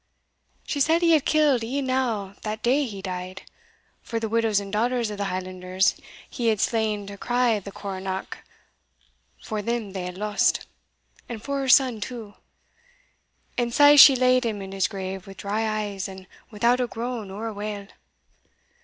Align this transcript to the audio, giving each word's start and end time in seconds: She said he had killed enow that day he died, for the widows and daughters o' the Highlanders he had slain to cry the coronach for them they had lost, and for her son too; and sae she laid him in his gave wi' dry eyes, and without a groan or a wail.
She 0.65 0.79
said 0.79 1.03
he 1.03 1.11
had 1.11 1.25
killed 1.25 1.63
enow 1.63 2.33
that 2.41 2.63
day 2.63 2.85
he 2.87 3.03
died, 3.03 3.43
for 4.01 4.19
the 4.19 4.27
widows 4.27 4.59
and 4.59 4.73
daughters 4.73 5.11
o' 5.11 5.15
the 5.15 5.25
Highlanders 5.25 5.95
he 6.27 6.47
had 6.47 6.59
slain 6.59 7.05
to 7.05 7.19
cry 7.19 7.59
the 7.59 7.71
coronach 7.71 8.37
for 9.43 9.61
them 9.61 9.93
they 9.93 10.05
had 10.05 10.17
lost, 10.17 10.65
and 11.29 11.39
for 11.39 11.59
her 11.59 11.69
son 11.69 12.01
too; 12.01 12.33
and 13.59 13.71
sae 13.75 13.95
she 13.95 14.15
laid 14.15 14.43
him 14.43 14.59
in 14.59 14.71
his 14.71 14.87
gave 14.87 15.27
wi' 15.27 15.33
dry 15.33 15.69
eyes, 15.83 16.07
and 16.07 16.25
without 16.49 16.79
a 16.79 16.87
groan 16.87 17.29
or 17.29 17.45
a 17.45 17.53
wail. 17.53 17.87